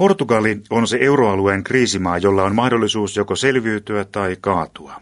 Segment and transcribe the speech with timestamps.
[0.00, 5.00] Portugali on se euroalueen kriisimaa, jolla on mahdollisuus joko selviytyä tai kaatua.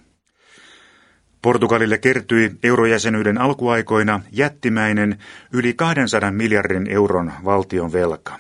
[1.43, 5.19] Portugalille kertyi eurojäsenyyden alkuaikoina jättimäinen
[5.53, 8.39] yli 200 miljardin euron valtion velka.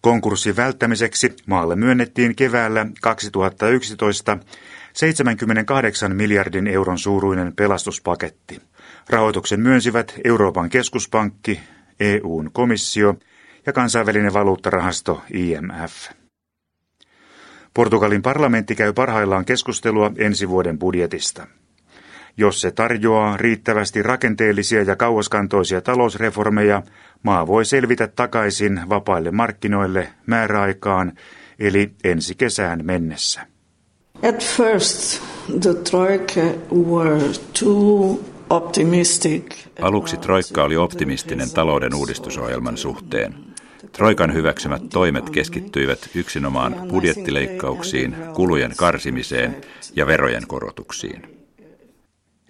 [0.00, 4.38] Konkurssin välttämiseksi maalle myönnettiin keväällä 2011
[4.92, 8.60] 78 miljardin euron suuruinen pelastuspaketti.
[9.10, 11.60] Rahoituksen myönsivät Euroopan keskuspankki,
[12.00, 13.14] EUn komissio
[13.66, 16.10] ja kansainvälinen valuuttarahasto IMF.
[17.74, 21.46] Portugalin parlamentti käy parhaillaan keskustelua ensi vuoden budjetista.
[22.36, 26.82] Jos se tarjoaa riittävästi rakenteellisia ja kauaskantoisia talousreformeja,
[27.22, 31.12] maa voi selvitä takaisin vapaille markkinoille määräaikaan,
[31.58, 33.46] eli ensi kesään mennessä.
[34.28, 35.22] At first,
[35.60, 36.40] the Troika
[36.72, 37.20] were
[37.60, 38.20] too
[38.50, 39.44] optimistic.
[39.82, 43.51] Aluksi Troikka oli optimistinen talouden uudistusohjelman suhteen.
[43.92, 49.56] Troikan hyväksymät toimet keskittyivät yksinomaan budjettileikkauksiin, kulujen karsimiseen
[49.96, 51.22] ja verojen korotuksiin.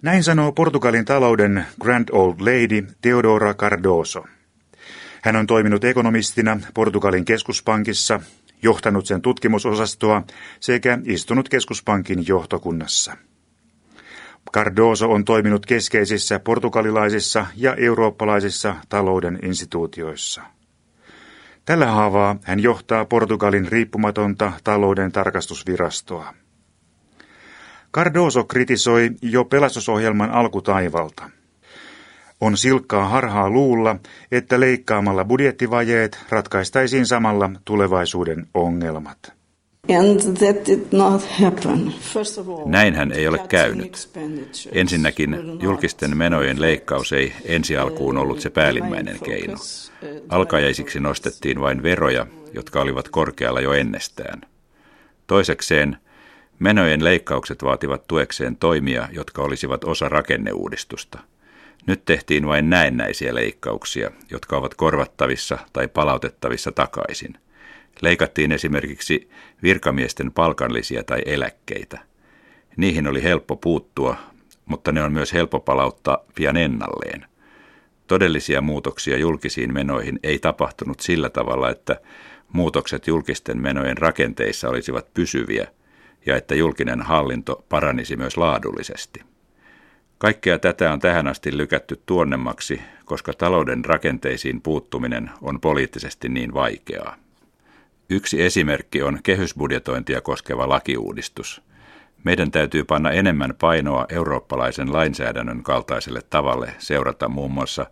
[0.01, 4.25] Näin sanoo Portugalin talouden Grand Old Lady Teodora Cardoso.
[5.21, 8.19] Hän on toiminut ekonomistina Portugalin keskuspankissa,
[8.63, 10.23] johtanut sen tutkimusosastoa
[10.59, 13.17] sekä istunut keskuspankin johtokunnassa.
[14.53, 20.41] Cardoso on toiminut keskeisissä portugalilaisissa ja eurooppalaisissa talouden instituutioissa.
[21.65, 26.33] Tällä haavaa hän johtaa Portugalin riippumatonta talouden tarkastusvirastoa.
[27.93, 31.29] Cardoso kritisoi jo pelastusohjelman alkutaivalta.
[32.41, 33.95] On silkkaa harhaa luulla,
[34.31, 39.42] että leikkaamalla budjettivajeet ratkaistaisiin samalla tulevaisuuden ongelmat.
[42.65, 44.09] Näinhän ei ole käynyt.
[44.71, 49.57] Ensinnäkin julkisten menojen leikkaus ei ensi alkuun ollut se päällimmäinen keino.
[50.29, 54.41] Alkajaisiksi nostettiin vain veroja, jotka olivat korkealla jo ennestään.
[55.27, 55.97] Toisekseen
[56.59, 61.19] menojen leikkaukset vaativat tuekseen toimia, jotka olisivat osa rakenneuudistusta.
[61.85, 67.37] Nyt tehtiin vain näennäisiä leikkauksia, jotka ovat korvattavissa tai palautettavissa takaisin.
[68.01, 69.29] Leikattiin esimerkiksi
[69.63, 71.99] virkamiesten palkanlisia tai eläkkeitä.
[72.77, 74.15] Niihin oli helppo puuttua,
[74.65, 77.25] mutta ne on myös helppo palauttaa pian ennalleen.
[78.07, 81.99] Todellisia muutoksia julkisiin menoihin ei tapahtunut sillä tavalla, että
[82.51, 85.67] muutokset julkisten menojen rakenteissa olisivat pysyviä
[86.25, 89.21] ja että julkinen hallinto paranisi myös laadullisesti.
[90.17, 97.15] Kaikkea tätä on tähän asti lykätty tuonnemmaksi, koska talouden rakenteisiin puuttuminen on poliittisesti niin vaikeaa.
[98.13, 101.61] Yksi esimerkki on kehysbudjetointia koskeva lakiuudistus.
[102.23, 107.85] Meidän täytyy panna enemmän painoa eurooppalaisen lainsäädännön kaltaiselle tavalle seurata muun muassa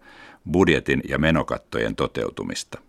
[0.52, 2.80] budjetin ja menokattojen toteutumista.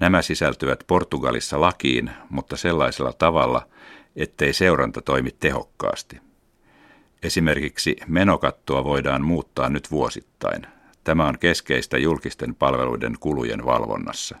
[0.00, 3.68] Nämä sisältyvät Portugalissa lakiin, mutta sellaisella tavalla,
[4.16, 6.20] ettei seuranta toimi tehokkaasti.
[7.22, 10.66] Esimerkiksi menokattoa voidaan muuttaa nyt vuosittain.
[11.04, 14.36] Tämä on keskeistä julkisten palveluiden kulujen valvonnassa.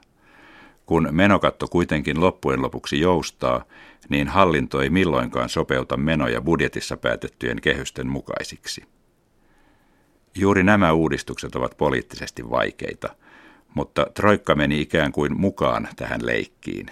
[0.86, 3.64] Kun menokatto kuitenkin loppujen lopuksi joustaa,
[4.08, 8.84] niin hallinto ei milloinkaan sopeuta menoja budjetissa päätettyjen kehysten mukaisiksi.
[10.34, 13.14] Juuri nämä uudistukset ovat poliittisesti vaikeita,
[13.74, 16.86] mutta Troikka meni ikään kuin mukaan tähän leikkiin.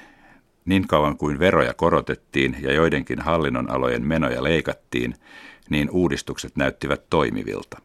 [0.64, 5.14] Niin kauan kuin veroja korotettiin ja joidenkin hallinnon alojen menoja leikattiin,
[5.70, 7.78] niin uudistukset näyttivät toimivilta.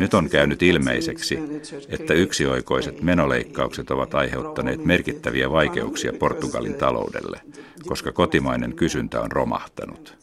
[0.00, 1.38] Nyt on käynyt ilmeiseksi,
[1.88, 7.40] että yksioikoiset menoleikkaukset ovat aiheuttaneet merkittäviä vaikeuksia Portugalin taloudelle,
[7.86, 10.18] koska kotimainen kysyntä on romahtanut.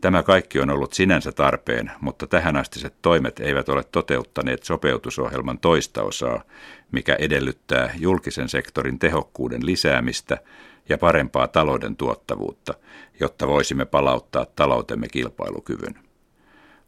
[0.00, 6.42] Tämä kaikki on ollut sinänsä tarpeen, mutta tähänastiset toimet eivät ole toteuttaneet sopeutusohjelman toista osaa,
[6.92, 10.38] mikä edellyttää julkisen sektorin tehokkuuden lisäämistä
[10.88, 12.74] ja parempaa talouden tuottavuutta,
[13.20, 15.94] jotta voisimme palauttaa taloutemme kilpailukyvyn.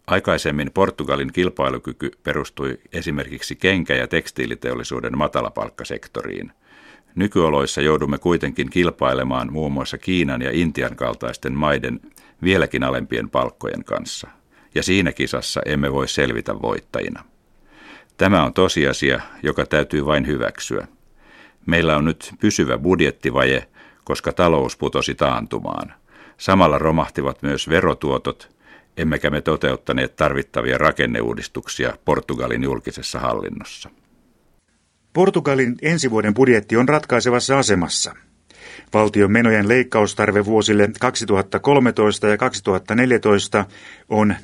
[0.07, 6.53] Aikaisemmin Portugalin kilpailukyky perustui esimerkiksi kenkä- ja tekstiiliteollisuuden matalapalkkasektoriin.
[7.15, 12.01] Nykyoloissa joudumme kuitenkin kilpailemaan muun muassa Kiinan ja Intian kaltaisten maiden
[12.43, 14.29] vieläkin alempien palkkojen kanssa.
[14.75, 17.25] Ja siinä kisassa emme voi selvitä voittajina.
[18.17, 20.89] Tämä on tosiasia, joka täytyy vain hyväksyä.
[21.67, 23.69] Meillä on nyt pysyvä budjettivaje,
[24.07, 25.95] koska talous putosi taantumaan.
[26.37, 28.57] Samalla romahtivat myös verotuotot,
[28.97, 33.91] emmekä me toteuttaneet tarvittavia rakenneuudistuksia Portugalin julkisessa hallinnossa.
[35.13, 38.15] Portugalin ensi vuoden budjetti on ratkaisevassa asemassa.
[38.95, 43.65] Valtion menojen leikkaustarve vuosille 2013 ja 2014
[44.09, 44.35] on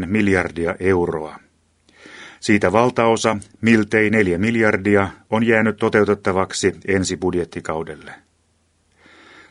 [0.00, 1.38] 4,7 miljardia euroa.
[2.40, 8.27] Siitä valtaosa, miltei neljä miljardia, on jäänyt toteutettavaksi ensi budjettikaudelle.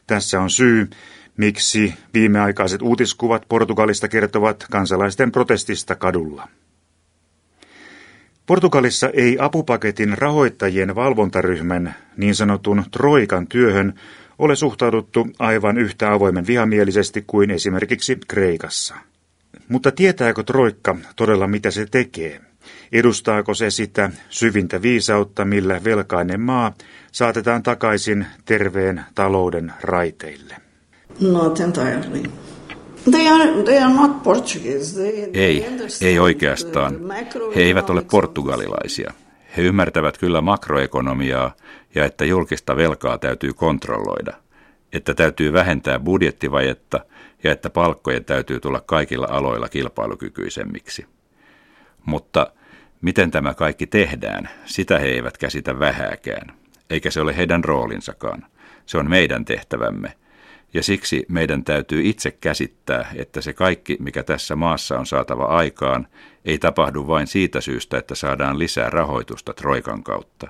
[0.07, 0.89] Tässä on syy,
[1.38, 6.48] miksi viimeaikaiset uutiskuvat Portugalista kertovat kansalaisten protestista kadulla.
[8.45, 13.94] Portugalissa ei apupaketin rahoittajien valvontaryhmän, niin sanotun Troikan työhön,
[14.39, 18.95] ole suhtauduttu aivan yhtä avoimen vihamielisesti kuin esimerkiksi Kreikassa.
[19.69, 22.42] Mutta tietääkö Troikka todella mitä se tekee?
[22.91, 26.73] Edustaako se sitä syvintä viisautta, millä velkainen maa
[27.11, 30.55] saatetaan takaisin terveen talouden raiteille?
[31.19, 32.23] Not entirely.
[33.11, 34.95] They are, they are not Portuguese.
[34.95, 35.65] They, ei,
[36.01, 36.99] ei oikeastaan.
[37.55, 39.13] He eivät ole portugalilaisia.
[39.57, 41.55] He ymmärtävät kyllä makroekonomiaa
[41.95, 44.33] ja että julkista velkaa täytyy kontrolloida,
[44.93, 46.99] että täytyy vähentää budjettivajetta
[47.43, 51.05] ja että palkkojen täytyy tulla kaikilla aloilla kilpailukykyisemmiksi.
[52.05, 52.51] Mutta
[53.01, 56.53] miten tämä kaikki tehdään, sitä he eivät käsitä vähääkään,
[56.89, 58.45] eikä se ole heidän roolinsakaan.
[58.85, 60.13] Se on meidän tehtävämme–
[60.73, 66.07] ja siksi meidän täytyy itse käsittää, että se kaikki, mikä tässä maassa on saatava aikaan,
[66.45, 70.47] ei tapahdu vain siitä syystä, että saadaan lisää rahoitusta Troikan kautta.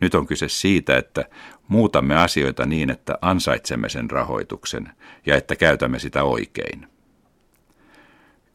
[0.00, 1.24] Nyt on kyse siitä, että
[1.68, 4.88] muutamme asioita niin, että ansaitsemme sen rahoituksen
[5.26, 6.86] ja että käytämme sitä oikein.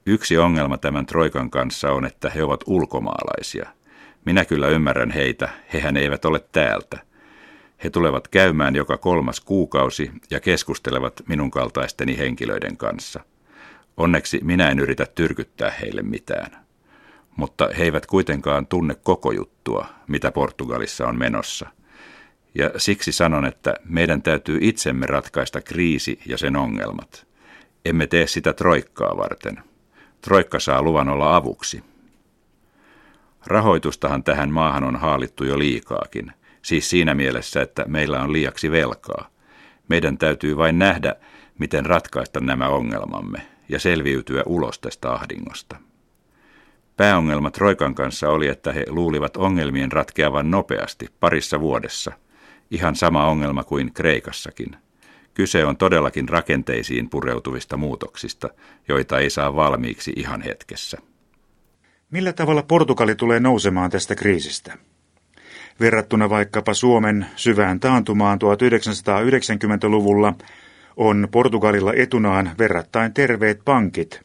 [0.05, 3.69] Yksi ongelma tämän Troikan kanssa on, että he ovat ulkomaalaisia.
[4.25, 6.97] Minä kyllä ymmärrän heitä, hehän eivät ole täältä–
[7.83, 13.19] he tulevat käymään joka kolmas kuukausi ja keskustelevat minun kaltaisteni henkilöiden kanssa.
[13.97, 16.65] Onneksi minä en yritä tyrkyttää heille mitään.
[17.35, 21.69] Mutta he eivät kuitenkaan tunne koko juttua, mitä Portugalissa on menossa.
[22.55, 27.27] Ja siksi sanon, että meidän täytyy itsemme ratkaista kriisi ja sen ongelmat.
[27.85, 29.63] Emme tee sitä troikkaa varten.
[30.21, 31.83] Troikka saa luvan olla avuksi.
[33.45, 36.31] Rahoitustahan tähän maahan on haalittu jo liikaakin–
[36.61, 39.27] Siis siinä mielessä, että meillä on liiaksi velkaa.
[39.87, 41.15] Meidän täytyy vain nähdä,
[41.59, 45.75] miten ratkaista nämä ongelmamme ja selviytyä ulos tästä ahdingosta.
[46.97, 52.11] Pääongelma Troikan kanssa oli, että he luulivat ongelmien ratkeavan nopeasti, parissa vuodessa.
[52.71, 54.75] Ihan sama ongelma kuin Kreikassakin.
[55.33, 58.49] Kyse on todellakin rakenteisiin pureutuvista muutoksista,
[58.87, 60.97] joita ei saa valmiiksi ihan hetkessä.
[62.11, 64.77] Millä tavalla Portugali tulee nousemaan tästä kriisistä?
[65.79, 70.33] Verrattuna vaikkapa Suomen syvään taantumaan 1990-luvulla
[70.97, 74.21] on Portugalilla etunaan verrattain terveet pankit,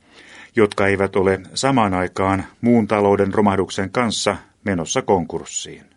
[0.57, 5.96] jotka eivät ole samaan aikaan muun talouden romahduksen kanssa menossa konkurssiin.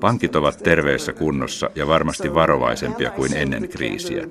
[0.00, 4.26] Pankit ovat terveessä kunnossa ja varmasti varovaisempia kuin ennen kriisiä.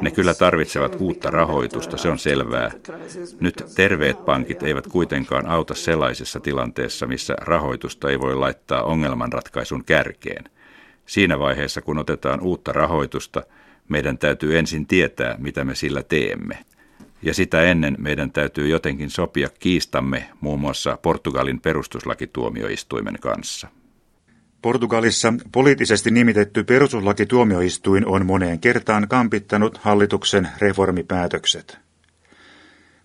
[0.00, 2.70] Ne kyllä tarvitsevat uutta rahoitusta, se on selvää.
[3.40, 10.44] Nyt terveet pankit eivät kuitenkaan auta sellaisessa tilanteessa, missä rahoitusta ei voi laittaa ongelmanratkaisun kärkeen.
[11.06, 13.42] Siinä vaiheessa, kun otetaan uutta rahoitusta,
[13.88, 16.58] meidän täytyy ensin tietää, mitä me sillä teemme–
[17.22, 23.68] ja sitä ennen meidän täytyy jotenkin sopia kiistamme muun muassa Portugalin perustuslakituomioistuimen kanssa.
[24.62, 31.78] Portugalissa poliittisesti nimitetty perustuslakituomioistuin on moneen kertaan kampittanut hallituksen reformipäätökset.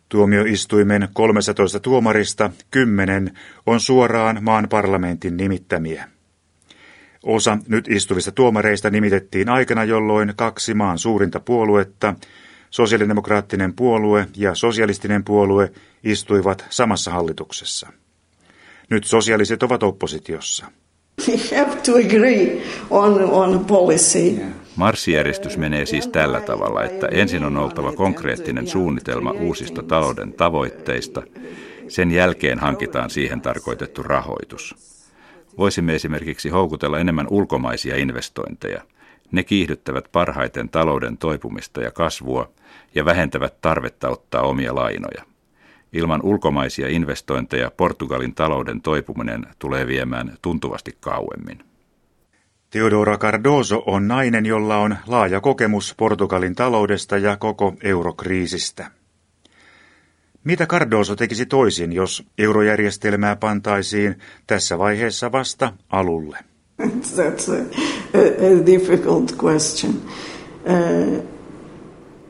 [0.09, 3.31] Tuomioistuimen 13 tuomarista 10
[3.65, 6.07] on suoraan maan parlamentin nimittämiä.
[7.23, 12.15] Osa nyt istuvista tuomareista nimitettiin aikana, jolloin kaksi maan suurinta puoluetta–
[12.75, 15.71] Sosiaalidemokraattinen puolue ja sosialistinen puolue
[16.03, 17.87] istuivat samassa hallituksessa.
[18.89, 20.65] Nyt sosiaaliset ovat oppositiossa.
[24.75, 31.23] Marssijärjestys menee siis tällä tavalla, että ensin on oltava konkreettinen suunnitelma uusista talouden tavoitteista,
[31.87, 34.75] sen jälkeen hankitaan siihen tarkoitettu rahoitus.
[35.57, 38.81] Voisimme esimerkiksi houkutella enemmän ulkomaisia investointeja.
[39.31, 42.51] Ne kiihdyttävät parhaiten talouden toipumista ja kasvua
[42.95, 45.23] ja vähentävät tarvetta ottaa omia lainoja.
[45.93, 51.63] Ilman ulkomaisia investointeja Portugalin talouden toipuminen tulee viemään tuntuvasti kauemmin.
[52.69, 58.91] Teodora Cardoso on nainen, jolla on laaja kokemus Portugalin taloudesta ja koko eurokriisistä.
[60.43, 64.15] Mitä Cardoso tekisi toisin, jos eurojärjestelmää pantaisiin
[64.47, 66.54] tässä vaiheessa vasta alulle?
[67.15, 67.61] That's a,
[68.13, 69.93] a difficult question.
[70.65, 71.23] Uh,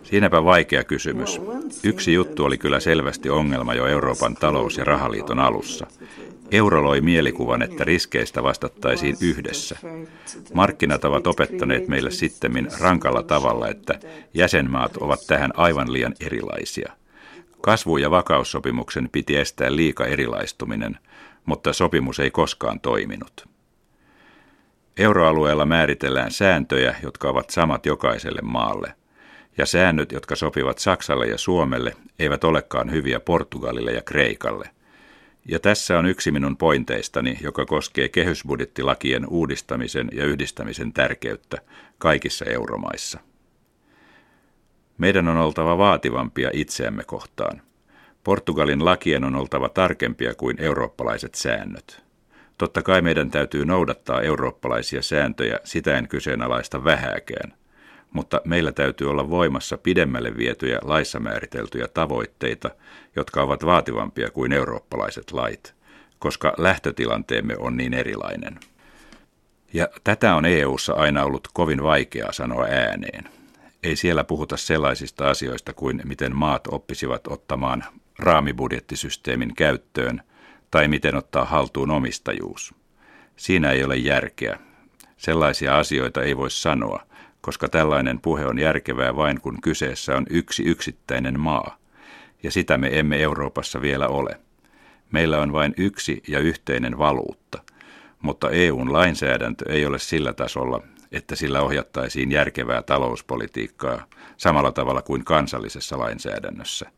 [0.03, 1.41] Siinäpä vaikea kysymys.
[1.83, 5.87] Yksi juttu oli kyllä selvästi ongelma jo Euroopan talous- ja rahaliiton alussa.
[6.51, 9.77] Euro loi mielikuvan, että riskeistä vastattaisiin yhdessä.
[10.53, 13.99] Markkinat ovat opettaneet meille sittemmin rankalla tavalla, että
[14.33, 16.93] jäsenmaat ovat tähän aivan liian erilaisia.
[17.61, 20.97] Kasvu- ja vakaussopimuksen piti estää liika erilaistuminen,
[21.45, 23.54] mutta sopimus ei koskaan toiminut.
[24.97, 28.93] Euroalueella määritellään sääntöjä, jotka ovat samat jokaiselle maalle,
[29.57, 34.69] ja säännöt, jotka sopivat Saksalle ja Suomelle, eivät olekaan hyviä Portugalille ja Kreikalle.
[35.45, 41.57] Ja tässä on yksi minun pointeistani, joka koskee kehysbudjettilakien uudistamisen ja yhdistämisen tärkeyttä
[41.97, 43.19] kaikissa euromaissa.
[44.97, 47.61] Meidän on oltava vaativampia itseämme kohtaan.
[48.23, 52.04] Portugalin lakien on oltava tarkempia kuin eurooppalaiset säännöt.
[52.57, 57.53] Totta kai meidän täytyy noudattaa eurooppalaisia sääntöjä, sitä en kyseenalaista vähääkään.
[58.11, 62.69] Mutta meillä täytyy olla voimassa pidemmälle vietyjä laissa määriteltyjä tavoitteita,
[63.15, 65.75] jotka ovat vaativampia kuin eurooppalaiset lait,
[66.19, 68.59] koska lähtötilanteemme on niin erilainen.
[69.73, 73.29] Ja tätä on EU:ssa aina ollut kovin vaikeaa sanoa ääneen.
[73.83, 77.83] Ei siellä puhuta sellaisista asioista kuin miten maat oppisivat ottamaan
[78.19, 80.21] raamibudjettisysteemin käyttöön
[80.71, 82.73] tai miten ottaa haltuun omistajuus.
[83.35, 84.59] Siinä ei ole järkeä.
[85.17, 87.03] Sellaisia asioita ei voi sanoa,
[87.41, 91.77] koska tällainen puhe on järkevää vain kun kyseessä on yksi yksittäinen maa.
[92.43, 94.39] Ja sitä me emme Euroopassa vielä ole.
[95.11, 97.61] Meillä on vain yksi ja yhteinen valuutta,
[98.21, 100.81] mutta EUn lainsäädäntö ei ole sillä tasolla,
[101.11, 104.05] että sillä ohjattaisiin järkevää talouspolitiikkaa
[104.37, 106.91] samalla tavalla kuin kansallisessa lainsäädännössä.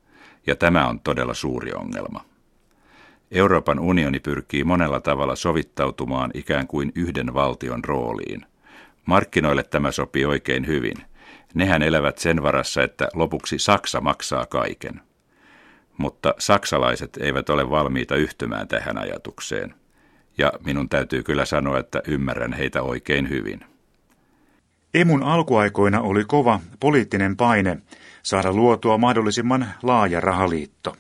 [0.48, 2.26] Ja tämä on todella suuri ongelma.
[3.32, 8.46] Euroopan unioni pyrkii monella tavalla sovittautumaan ikään kuin yhden valtion rooliin.
[9.06, 10.96] Markkinoille tämä sopii oikein hyvin.
[11.54, 15.02] Nehän elävät sen varassa, että lopuksi Saksa maksaa kaiken.
[15.98, 19.74] Mutta saksalaiset eivät ole valmiita yhtymään tähän ajatukseen.
[20.38, 23.60] Ja minun täytyy kyllä sanoa, että ymmärrän heitä oikein hyvin.
[24.94, 27.78] Emun alkuaikoina oli kova poliittinen paine
[28.24, 30.96] saada luotua mahdollisimman laaja rahaliitto.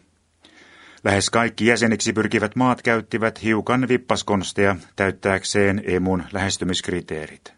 [1.04, 7.54] Lähes kaikki jäseniksi pyrkivät maat käyttivät hiukan vippaskonsteja täyttääkseen emun lähestymiskriteerit.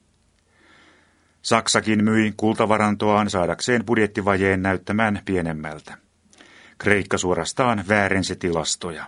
[1.42, 5.98] Saksakin myi kultavarantoaan saadakseen budjettivajeen näyttämään pienemmältä.
[6.78, 9.06] Kreikka suorastaan väärensi tilastoja.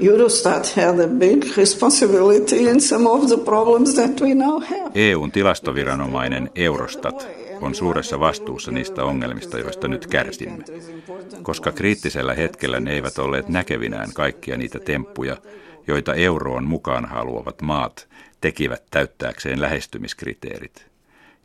[0.00, 4.90] Eurostat had a big responsibility in some of the problems that we now have.
[4.94, 10.64] EUn tilastoviranomainen Eurostat on suuressa vastuussa niistä ongelmista, joista nyt kärsimme.
[11.42, 15.36] Koska kriittisellä hetkellä ne eivät olleet näkevinään kaikkia niitä temppuja,
[15.86, 18.08] joita euroon mukaan haluavat maat
[18.40, 20.86] tekivät täyttääkseen lähestymiskriteerit.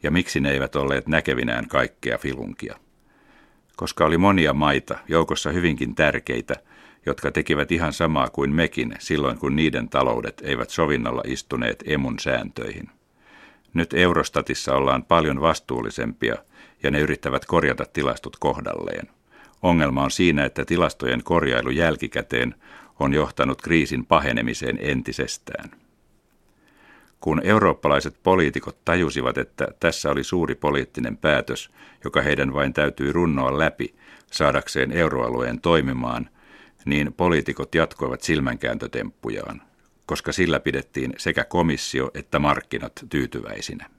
[0.04, 2.76] Ja miksi ne eivät olleet näkevinään kaikkea filunkia?
[3.76, 6.56] Koska oli monia maita, joukossa hyvinkin tärkeitä,
[7.06, 12.90] jotka tekivät ihan samaa kuin mekin silloin, kun niiden taloudet eivät sovinnalla istuneet emun sääntöihin.
[13.74, 16.36] Nyt Eurostatissa ollaan paljon vastuullisempia
[16.84, 19.10] ja ne yrittävät korjata tilastot kohdalleen.
[19.62, 22.56] Ongelma on siinä, että tilastojen korjailu jälkikäteen
[23.00, 25.72] on johtanut kriisin pahenemiseen entisestään.
[27.20, 31.70] Kun eurooppalaiset poliitikot tajusivat, että tässä oli suuri poliittinen päätös,
[32.04, 33.96] joka heidän vain täytyy runnoa läpi
[34.32, 36.30] saadakseen euroalueen toimimaan–
[36.86, 39.62] niin poliitikot jatkoivat silmänkääntötemppujaan,
[40.10, 43.90] koska sillä pidettiin sekä komissio että markkinat tyytyväisinä.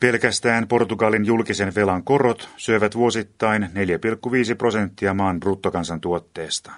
[0.00, 6.72] Pelkästään Portugalin julkisen velan korot syövät vuosittain 4,5 prosenttia maan bruttokansantuotteesta.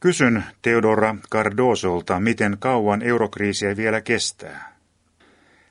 [0.00, 4.76] Kysyn Teodora Cardosolta, miten kauan eurokriisiä vielä kestää.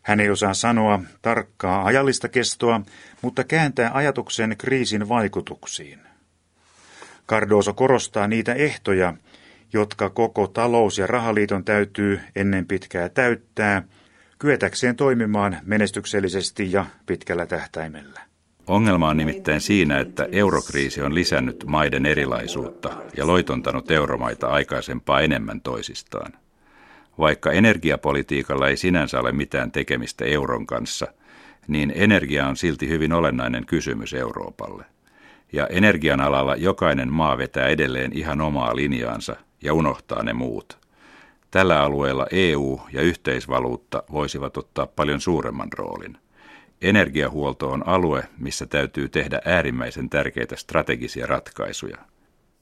[0.02, 2.82] Hän ei osaa sanoa tarkkaa ajallista kestoa,
[3.22, 6.00] mutta kääntää ajatuksen kriisin vaikutuksiin.
[7.28, 9.14] Cardoso korostaa niitä ehtoja,
[9.74, 13.84] jotka koko talous- ja rahaliiton täytyy ennen pitkää täyttää,
[14.40, 18.22] kyetäkseen toimimaan menestyksellisesti ja pitkällä tähtäimellä.
[18.68, 25.62] Ongelma on nimittäin siinä, että eurokriisi on lisännyt maiden erilaisuutta ja loitontanut euromaita aikaisempaa enemmän
[25.62, 26.34] toisistaan.
[27.20, 31.08] Vaikka energiapolitiikalla ei sinänsä ole mitään tekemistä euron kanssa,
[31.68, 34.86] niin energia on silti hyvin olennainen kysymys Euroopalle
[35.54, 40.78] ja energian alalla jokainen maa vetää edelleen ihan omaa linjaansa ja unohtaa ne muut.
[41.52, 46.18] Tällä alueella EU ja yhteisvaluutta voisivat ottaa paljon suuremman roolin.
[46.82, 51.98] Energiahuolto on alue, missä täytyy tehdä äärimmäisen tärkeitä strategisia ratkaisuja–